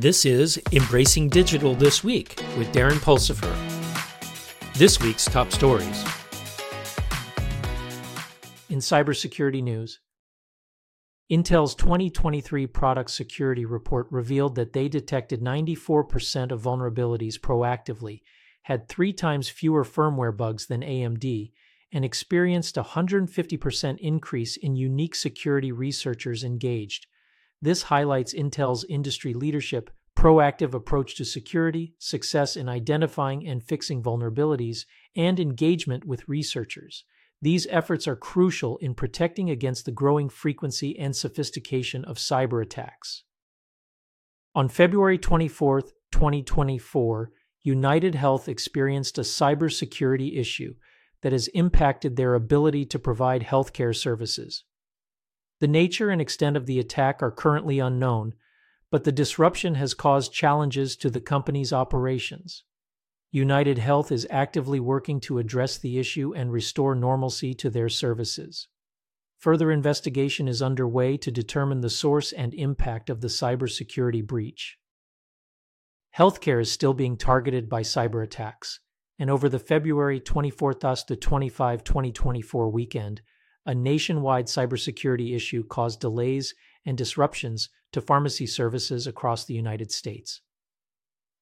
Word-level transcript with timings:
This 0.00 0.24
is 0.24 0.58
Embracing 0.72 1.28
Digital 1.28 1.74
This 1.74 2.02
Week 2.02 2.42
with 2.56 2.72
Darren 2.72 2.96
Pulsipher. 3.00 3.54
This 4.72 4.98
week's 4.98 5.26
top 5.26 5.52
stories. 5.52 6.02
In 8.70 8.78
cybersecurity 8.78 9.62
news, 9.62 10.00
Intel's 11.30 11.74
2023 11.74 12.66
product 12.68 13.10
security 13.10 13.66
report 13.66 14.06
revealed 14.10 14.54
that 14.54 14.72
they 14.72 14.88
detected 14.88 15.42
94% 15.42 16.50
of 16.50 16.62
vulnerabilities 16.62 17.38
proactively, 17.38 18.22
had 18.62 18.88
three 18.88 19.12
times 19.12 19.50
fewer 19.50 19.84
firmware 19.84 20.34
bugs 20.34 20.64
than 20.64 20.80
AMD, 20.80 21.52
and 21.92 22.06
experienced 22.06 22.78
a 22.78 22.82
150% 22.82 23.98
increase 23.98 24.56
in 24.56 24.76
unique 24.76 25.14
security 25.14 25.70
researchers 25.70 26.42
engaged. 26.42 27.06
This 27.62 27.84
highlights 27.84 28.34
Intel's 28.34 28.84
industry 28.88 29.34
leadership, 29.34 29.90
proactive 30.16 30.74
approach 30.74 31.14
to 31.16 31.24
security, 31.24 31.94
success 31.98 32.56
in 32.56 32.68
identifying 32.68 33.46
and 33.46 33.62
fixing 33.62 34.02
vulnerabilities, 34.02 34.86
and 35.14 35.38
engagement 35.38 36.04
with 36.04 36.28
researchers. 36.28 37.04
These 37.42 37.66
efforts 37.70 38.06
are 38.06 38.16
crucial 38.16 38.76
in 38.78 38.94
protecting 38.94 39.48
against 39.48 39.84
the 39.86 39.92
growing 39.92 40.28
frequency 40.28 40.98
and 40.98 41.16
sophistication 41.16 42.04
of 42.04 42.16
cyber 42.18 42.62
attacks. 42.62 43.24
On 44.54 44.68
February 44.68 45.16
24, 45.16 45.82
2024, 46.12 47.30
United 47.62 48.14
Health 48.14 48.48
experienced 48.48 49.16
a 49.16 49.22
cybersecurity 49.22 50.38
issue 50.38 50.74
that 51.22 51.32
has 51.32 51.48
impacted 51.48 52.16
their 52.16 52.34
ability 52.34 52.84
to 52.86 52.98
provide 52.98 53.42
healthcare 53.42 53.94
services. 53.94 54.64
The 55.60 55.68
nature 55.68 56.10
and 56.10 56.20
extent 56.20 56.56
of 56.56 56.66
the 56.66 56.78
attack 56.78 57.22
are 57.22 57.30
currently 57.30 57.78
unknown, 57.78 58.34
but 58.90 59.04
the 59.04 59.12
disruption 59.12 59.76
has 59.76 59.94
caused 59.94 60.32
challenges 60.32 60.96
to 60.96 61.10
the 61.10 61.20
company's 61.20 61.72
operations. 61.72 62.64
United 63.30 63.78
Health 63.78 64.10
is 64.10 64.26
actively 64.30 64.80
working 64.80 65.20
to 65.20 65.38
address 65.38 65.78
the 65.78 65.98
issue 65.98 66.34
and 66.34 66.50
restore 66.50 66.94
normalcy 66.94 67.54
to 67.54 67.70
their 67.70 67.88
services. 67.88 68.68
Further 69.38 69.70
investigation 69.70 70.48
is 70.48 70.60
underway 70.60 71.16
to 71.18 71.30
determine 71.30 71.80
the 71.80 71.90
source 71.90 72.32
and 72.32 72.52
impact 72.54 73.08
of 73.08 73.20
the 73.20 73.28
cybersecurity 73.28 74.26
breach. 74.26 74.78
Healthcare 76.16 76.60
is 76.60 76.72
still 76.72 76.94
being 76.94 77.16
targeted 77.16 77.68
by 77.68 77.82
cyber 77.82 78.24
attacks, 78.24 78.80
and 79.18 79.30
over 79.30 79.48
the 79.48 79.58
February 79.58 80.20
24th 80.20 81.06
to 81.06 81.16
25, 81.16 81.84
2024 81.84 82.70
weekend, 82.70 83.22
a 83.66 83.74
nationwide 83.74 84.46
cybersecurity 84.46 85.34
issue 85.34 85.64
caused 85.64 86.00
delays 86.00 86.54
and 86.86 86.96
disruptions 86.96 87.68
to 87.92 88.00
pharmacy 88.00 88.46
services 88.46 89.06
across 89.06 89.44
the 89.44 89.54
United 89.54 89.92
States. 89.92 90.40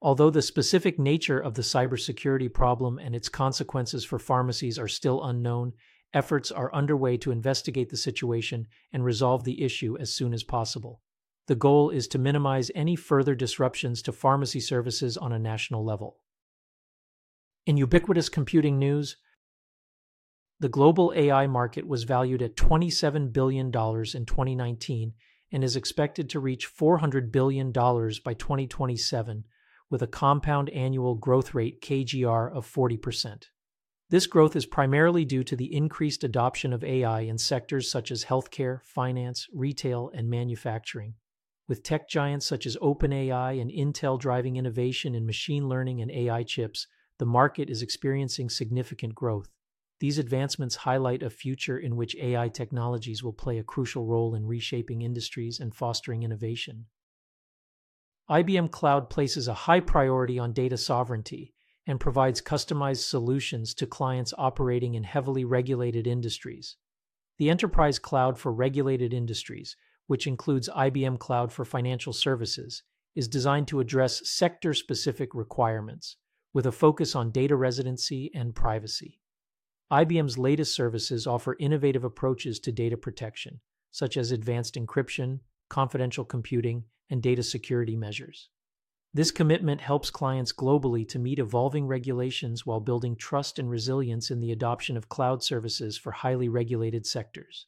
Although 0.01 0.31
the 0.31 0.43
specific 0.43 0.99
nature 0.99 1.39
of 1.39 1.55
the 1.55 1.63
cybersecurity 1.63 2.53
problem 2.53 2.99
and 2.99 3.15
its 3.15 3.29
consequences 3.29 4.05
for 4.05 4.19
pharmacies 4.19 4.79
are 4.79 4.89
still 4.89 5.25
unknown, 5.25 5.73
efforts 6.15 6.51
are 6.51 6.75
underway 6.75 7.17
to 7.19 7.33
investigate 7.33 7.91
the 7.91 7.97
situation 7.97 8.67
and 8.93 9.05
resolve 9.05 9.45
the 9.45 9.63
issue 9.63 9.99
as 9.99 10.15
soon 10.15 10.33
as 10.33 10.45
possible. 10.45 11.03
The 11.49 11.55
goal 11.55 11.91
is 11.91 12.07
to 12.09 12.19
minimize 12.19 12.71
any 12.75 12.95
further 12.95 13.35
disruptions 13.35 14.03
to 14.03 14.13
pharmacy 14.13 14.61
services 14.61 15.17
on 15.17 15.33
a 15.33 15.39
national 15.39 15.85
level. 15.85 16.19
In 17.67 17.77
ubiquitous 17.77 18.29
computing 18.29 18.79
news, 18.79 19.17
the 20.61 20.69
global 20.69 21.13
AI 21.15 21.47
market 21.47 21.87
was 21.87 22.05
valued 22.05 22.43
at 22.43 22.57
$27 22.57 23.33
billion 23.33 23.67
in 23.67 23.73
2019 23.73 25.13
and 25.53 25.65
is 25.65 25.77
expected 25.77 26.29
to 26.29 26.41
reach 26.41 26.69
$400 26.69 27.31
billion 27.31 27.71
by 27.71 28.35
2027, 28.35 29.45
with 29.89 30.03
a 30.03 30.07
compound 30.07 30.69
annual 30.71 31.15
growth 31.15 31.55
rate 31.55 31.81
CAGR 31.81 32.53
of 32.53 32.67
40%. 32.67 33.45
This 34.11 34.27
growth 34.27 34.57
is 34.57 34.67
primarily 34.67 35.25
due 35.25 35.45
to 35.45 35.55
the 35.55 35.75
increased 35.75 36.25
adoption 36.25 36.73
of 36.73 36.83
AI 36.83 37.21
in 37.21 37.39
sectors 37.39 37.91
such 37.91 38.11
as 38.11 38.25
healthcare, 38.25 38.81
finance, 38.83 39.47
retail, 39.53 40.11
and 40.15 40.29
manufacturing. 40.29 41.15
With 41.69 41.83
tech 41.83 42.09
giants 42.09 42.47
such 42.47 42.65
as 42.65 42.79
OpenAI 42.79 43.61
and 43.61 43.71
Intel 43.71 44.19
driving 44.19 44.57
innovation 44.57 45.15
in 45.15 45.27
machine 45.27 45.69
learning 45.69 46.01
and 46.01 46.11
AI 46.11 46.43
chips, 46.43 46.87
the 47.19 47.27
market 47.27 47.69
is 47.69 47.83
experiencing 47.83 48.49
significant 48.49 49.15
growth. 49.15 49.51
These 50.01 50.19
advancements 50.19 50.77
highlight 50.77 51.23
a 51.23 51.31
future 51.31 51.79
in 51.79 51.97
which 51.97 52.15
AI 52.17 52.49
technologies 52.49 53.23
will 53.23 53.33
play 53.33 53.59
a 53.59 53.65
crucial 53.65 54.07
role 54.07 54.35
in 54.35 54.47
reshaping 54.47 55.03
industries 55.03 55.59
and 55.59 55.75
fostering 55.75 56.23
innovation. 56.23 56.87
IBM 58.31 58.71
Cloud 58.71 59.11
places 59.11 59.49
a 59.49 59.55
high 59.55 59.81
priority 59.81 60.39
on 60.39 60.53
data 60.53 60.77
sovereignty 60.77 61.55
and 61.87 61.99
provides 61.99 62.43
customized 62.43 63.09
solutions 63.09 63.75
to 63.75 63.87
clients 63.87 64.35
operating 64.37 64.95
in 64.95 65.03
heavily 65.03 65.45
regulated 65.45 66.07
industries. 66.07 66.77
The 67.39 67.51
Enterprise 67.51 67.99
Cloud 67.99 68.39
for 68.39 68.53
Regulated 68.53 69.15
Industries, 69.15 69.77
which 70.07 70.27
includes 70.27 70.69
IBM 70.69 71.19
Cloud 71.19 71.53
for 71.53 71.65
Financial 71.65 72.13
Services, 72.13 72.83
is 73.17 73.27
designed 73.27 73.67
to 73.69 73.81
address 73.81 74.29
sector 74.29 74.75
specific 74.75 75.35
requirements 75.35 76.17
with 76.53 76.67
a 76.67 76.73
focus 76.73 77.17
on 77.17 77.31
data 77.31 77.57
residency 77.57 78.31
and 78.35 78.55
privacy. 78.55 79.21
IBM's 79.91 80.37
latest 80.37 80.75
services 80.75 81.27
offer 81.27 81.57
innovative 81.59 82.05
approaches 82.05 82.59
to 82.61 82.73
data 82.73 82.97
protection, 82.97 83.61
such 83.91 84.17
as 84.17 84.31
advanced 84.31 84.75
encryption, 84.75 85.41
confidential 85.71 86.25
computing, 86.25 86.85
and 87.09 87.23
data 87.23 87.43
security 87.43 87.97
measures. 87.97 88.51
This 89.15 89.31
commitment 89.31 89.81
helps 89.81 90.11
clients 90.11 90.53
globally 90.53 91.09
to 91.09 91.19
meet 91.19 91.39
evolving 91.39 91.87
regulations 91.87 92.67
while 92.67 92.81
building 92.81 93.17
trust 93.17 93.59
and 93.59 93.71
resilience 93.71 94.31
in 94.31 94.41
the 94.41 94.53
adoption 94.53 94.99
of 94.99 95.09
cloud 95.09 95.43
services 95.43 95.97
for 95.97 96.13
highly 96.13 96.49
regulated 96.49 97.07
sectors. 97.07 97.67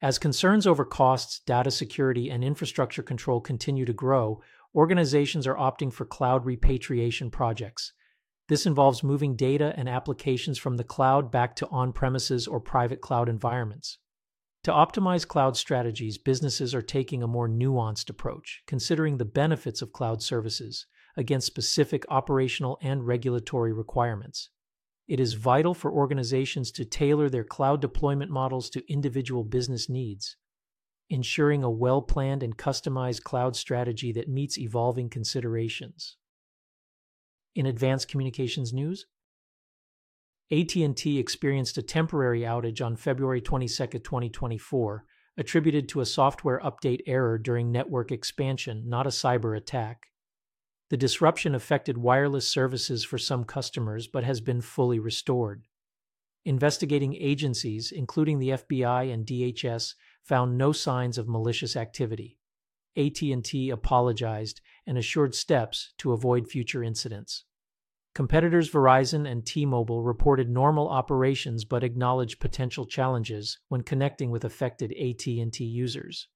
As 0.00 0.18
concerns 0.18 0.66
over 0.66 0.86
costs, 0.86 1.40
data 1.40 1.70
security, 1.70 2.30
and 2.30 2.42
infrastructure 2.42 3.02
control 3.02 3.42
continue 3.42 3.84
to 3.84 3.92
grow, 3.92 4.40
organizations 4.74 5.46
are 5.46 5.56
opting 5.56 5.92
for 5.92 6.06
cloud 6.06 6.46
repatriation 6.46 7.30
projects, 7.30 7.92
this 8.50 8.66
involves 8.66 9.04
moving 9.04 9.36
data 9.36 9.72
and 9.76 9.88
applications 9.88 10.58
from 10.58 10.76
the 10.76 10.82
cloud 10.82 11.30
back 11.30 11.54
to 11.54 11.68
on 11.68 11.92
premises 11.92 12.48
or 12.48 12.58
private 12.58 13.00
cloud 13.00 13.28
environments. 13.28 13.98
To 14.64 14.72
optimize 14.72 15.24
cloud 15.26 15.56
strategies, 15.56 16.18
businesses 16.18 16.74
are 16.74 16.82
taking 16.82 17.22
a 17.22 17.28
more 17.28 17.48
nuanced 17.48 18.10
approach, 18.10 18.64
considering 18.66 19.18
the 19.18 19.24
benefits 19.24 19.82
of 19.82 19.92
cloud 19.92 20.20
services 20.20 20.86
against 21.16 21.46
specific 21.46 22.04
operational 22.08 22.76
and 22.82 23.06
regulatory 23.06 23.72
requirements. 23.72 24.50
It 25.06 25.20
is 25.20 25.34
vital 25.34 25.72
for 25.72 25.92
organizations 25.92 26.72
to 26.72 26.84
tailor 26.84 27.28
their 27.28 27.44
cloud 27.44 27.80
deployment 27.80 28.32
models 28.32 28.68
to 28.70 28.92
individual 28.92 29.44
business 29.44 29.88
needs, 29.88 30.36
ensuring 31.08 31.62
a 31.62 31.70
well 31.70 32.02
planned 32.02 32.42
and 32.42 32.58
customized 32.58 33.22
cloud 33.22 33.54
strategy 33.54 34.10
that 34.10 34.28
meets 34.28 34.58
evolving 34.58 35.08
considerations. 35.08 36.16
In 37.60 37.66
advanced 37.66 38.08
communications 38.08 38.72
news, 38.72 39.04
AT&T 40.50 41.18
experienced 41.18 41.76
a 41.76 41.82
temporary 41.82 42.40
outage 42.40 42.82
on 42.82 42.96
February 42.96 43.42
22, 43.42 43.98
2024, 43.98 45.04
attributed 45.36 45.86
to 45.86 46.00
a 46.00 46.06
software 46.06 46.58
update 46.60 47.02
error 47.06 47.36
during 47.36 47.70
network 47.70 48.12
expansion, 48.12 48.84
not 48.86 49.06
a 49.06 49.10
cyber 49.10 49.54
attack. 49.54 50.06
The 50.88 50.96
disruption 50.96 51.54
affected 51.54 51.98
wireless 51.98 52.48
services 52.48 53.04
for 53.04 53.18
some 53.18 53.44
customers 53.44 54.08
but 54.08 54.24
has 54.24 54.40
been 54.40 54.62
fully 54.62 54.98
restored. 54.98 55.66
Investigating 56.46 57.14
agencies, 57.14 57.92
including 57.92 58.38
the 58.38 58.52
FBI 58.52 59.12
and 59.12 59.26
DHS, 59.26 59.96
found 60.22 60.56
no 60.56 60.72
signs 60.72 61.18
of 61.18 61.28
malicious 61.28 61.76
activity. 61.76 62.38
AT&T 62.96 63.68
apologized 63.68 64.62
and 64.86 64.96
assured 64.96 65.34
steps 65.34 65.92
to 65.98 66.12
avoid 66.12 66.48
future 66.48 66.82
incidents. 66.82 67.44
Competitors 68.12 68.68
Verizon 68.68 69.30
and 69.30 69.46
T-Mobile 69.46 70.02
reported 70.02 70.50
normal 70.50 70.88
operations 70.88 71.64
but 71.64 71.84
acknowledged 71.84 72.40
potential 72.40 72.84
challenges 72.84 73.58
when 73.68 73.82
connecting 73.82 74.30
with 74.30 74.44
affected 74.44 74.92
AT&T 74.92 75.62
users. 75.64 76.26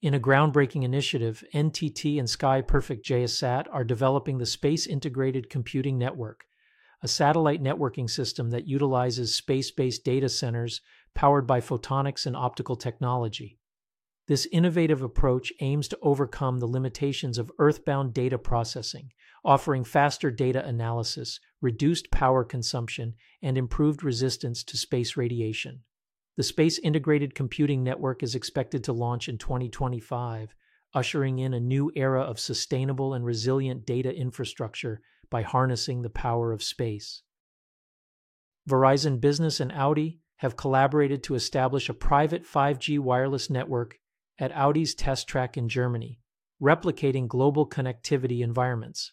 In 0.00 0.14
a 0.14 0.20
groundbreaking 0.20 0.82
initiative, 0.82 1.44
NTT 1.52 2.18
and 2.18 2.28
Sky 2.28 2.62
Perfect 2.62 3.04
JSAT 3.04 3.66
are 3.70 3.84
developing 3.84 4.38
the 4.38 4.46
Space 4.46 4.86
Integrated 4.86 5.50
Computing 5.50 5.98
Network, 5.98 6.44
a 7.02 7.08
satellite 7.08 7.62
networking 7.62 8.08
system 8.08 8.48
that 8.48 8.66
utilizes 8.66 9.36
space-based 9.36 10.02
data 10.02 10.30
centers 10.30 10.80
powered 11.14 11.46
by 11.46 11.60
photonics 11.60 12.24
and 12.24 12.34
optical 12.34 12.76
technology. 12.76 13.59
This 14.30 14.46
innovative 14.52 15.02
approach 15.02 15.52
aims 15.58 15.88
to 15.88 15.98
overcome 16.02 16.60
the 16.60 16.68
limitations 16.68 17.36
of 17.36 17.50
earthbound 17.58 18.14
data 18.14 18.38
processing, 18.38 19.10
offering 19.44 19.82
faster 19.82 20.30
data 20.30 20.64
analysis, 20.64 21.40
reduced 21.60 22.12
power 22.12 22.44
consumption, 22.44 23.14
and 23.42 23.58
improved 23.58 24.04
resistance 24.04 24.62
to 24.62 24.76
space 24.76 25.16
radiation. 25.16 25.80
The 26.36 26.44
Space 26.44 26.78
Integrated 26.78 27.34
Computing 27.34 27.82
Network 27.82 28.22
is 28.22 28.36
expected 28.36 28.84
to 28.84 28.92
launch 28.92 29.28
in 29.28 29.36
2025, 29.36 30.54
ushering 30.94 31.40
in 31.40 31.52
a 31.52 31.58
new 31.58 31.90
era 31.96 32.22
of 32.22 32.38
sustainable 32.38 33.14
and 33.14 33.24
resilient 33.24 33.84
data 33.84 34.14
infrastructure 34.14 35.00
by 35.28 35.42
harnessing 35.42 36.02
the 36.02 36.08
power 36.08 36.52
of 36.52 36.62
space. 36.62 37.24
Verizon 38.68 39.20
Business 39.20 39.58
and 39.58 39.72
Audi 39.72 40.20
have 40.36 40.56
collaborated 40.56 41.24
to 41.24 41.34
establish 41.34 41.88
a 41.88 41.94
private 41.94 42.44
5G 42.44 43.00
wireless 43.00 43.50
network 43.50 43.96
at 44.40 44.56
Audi's 44.56 44.94
test 44.94 45.28
track 45.28 45.56
in 45.56 45.68
Germany, 45.68 46.18
replicating 46.60 47.28
global 47.28 47.68
connectivity 47.68 48.40
environments. 48.40 49.12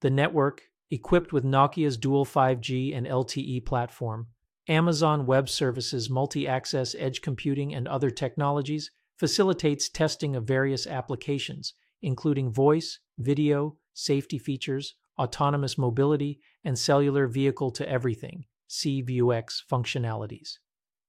The 0.00 0.10
network, 0.10 0.62
equipped 0.90 1.32
with 1.32 1.44
Nokia's 1.44 1.96
dual 1.96 2.24
5G 2.24 2.96
and 2.96 3.06
LTE 3.06 3.64
platform, 3.66 4.28
Amazon 4.68 5.26
Web 5.26 5.48
Services 5.48 6.10
multi 6.10 6.48
access 6.48 6.96
edge 6.98 7.20
computing, 7.20 7.74
and 7.74 7.86
other 7.86 8.10
technologies, 8.10 8.90
facilitates 9.16 9.88
testing 9.88 10.34
of 10.34 10.44
various 10.44 10.86
applications, 10.86 11.74
including 12.02 12.52
voice, 12.52 12.98
video, 13.18 13.76
safety 13.94 14.38
features, 14.38 14.94
autonomous 15.18 15.78
mobility, 15.78 16.40
and 16.64 16.78
cellular 16.78 17.26
vehicle 17.26 17.70
to 17.70 17.88
everything 17.88 18.44
C-V2X 18.68 19.62
functionalities. 19.70 20.58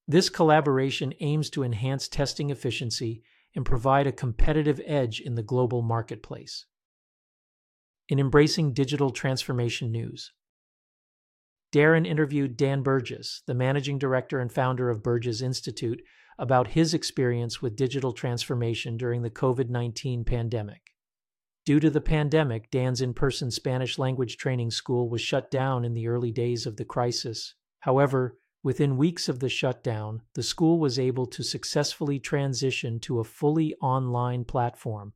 This 0.08 0.30
collaboration 0.30 1.14
aims 1.20 1.50
to 1.50 1.64
enhance 1.64 2.08
testing 2.08 2.50
efficiency 2.50 3.24
and 3.58 3.66
provide 3.66 4.06
a 4.06 4.12
competitive 4.12 4.80
edge 4.86 5.20
in 5.20 5.34
the 5.34 5.42
global 5.42 5.82
marketplace. 5.82 6.68
In 8.08 8.20
embracing 8.20 8.72
digital 8.72 9.10
transformation 9.10 9.92
news, 9.92 10.32
Darren 11.74 12.06
interviewed 12.06 12.56
Dan 12.56 12.84
Burgess, 12.84 13.42
the 13.48 13.56
managing 13.56 13.98
director 13.98 14.40
and 14.40 14.52
founder 14.52 14.92
of 14.92 15.02
Burgess 15.02 15.42
Institute, 15.42 16.04
about 16.38 16.70
his 16.70 16.94
experience 16.94 17.60
with 17.60 17.76
digital 17.76 18.14
transformation 18.14 18.96
during 18.96 19.24
the 19.24 19.32
COVID 19.32 19.70
19 19.70 20.24
pandemic. 20.24 20.94
Due 21.66 21.80
to 21.80 21.90
the 21.90 22.00
pandemic, 22.00 22.70
Dan's 22.70 23.02
in 23.02 23.16
person 23.16 23.50
Spanish 23.50 23.98
language 23.98 24.38
training 24.38 24.70
school 24.70 25.10
was 25.10 25.20
shut 25.20 25.50
down 25.50 25.84
in 25.84 25.96
the 25.96 26.08
early 26.08 26.32
days 26.32 26.68
of 26.68 26.78
the 26.78 26.86
crisis. 26.86 27.56
However, 27.80 28.38
within 28.68 28.98
weeks 28.98 29.30
of 29.30 29.40
the 29.40 29.48
shutdown, 29.48 30.22
the 30.34 30.44
school 30.44 30.78
was 30.78 31.00
able 31.00 31.26
to 31.26 31.42
successfully 31.42 32.20
transition 32.20 33.00
to 33.00 33.22
a 33.22 33.24
fully 33.24 33.74
online 33.76 34.44
platform. 34.44 35.14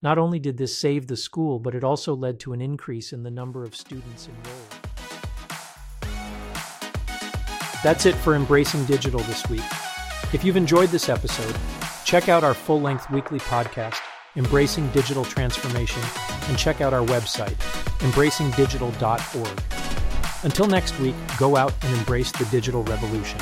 Not 0.00 0.16
only 0.16 0.38
did 0.38 0.56
this 0.56 0.78
save 0.78 1.06
the 1.06 1.14
school, 1.14 1.58
but 1.58 1.74
it 1.74 1.84
also 1.84 2.14
led 2.16 2.40
to 2.40 2.54
an 2.54 2.62
increase 2.62 3.12
in 3.12 3.22
the 3.22 3.30
number 3.30 3.62
of 3.62 3.76
students 3.76 4.26
enrolled. 4.26 4.74
That's 7.82 8.06
it 8.06 8.14
for 8.14 8.34
Embracing 8.34 8.86
Digital 8.86 9.20
this 9.20 9.46
week. 9.50 9.60
If 10.32 10.42
you've 10.42 10.56
enjoyed 10.56 10.88
this 10.88 11.10
episode, 11.10 11.54
check 12.06 12.30
out 12.30 12.42
our 12.42 12.54
full 12.54 12.80
length 12.80 13.10
weekly 13.10 13.40
podcast, 13.40 14.00
Embracing 14.34 14.88
Digital 14.92 15.26
Transformation, 15.26 16.02
and 16.48 16.56
check 16.56 16.80
out 16.80 16.94
our 16.94 17.04
website, 17.04 17.56
embracingdigital.org. 17.98 19.83
Until 20.44 20.66
next 20.66 20.98
week, 21.00 21.14
go 21.38 21.56
out 21.56 21.72
and 21.82 21.96
embrace 21.96 22.30
the 22.30 22.44
digital 22.46 22.84
revolution. 22.84 23.40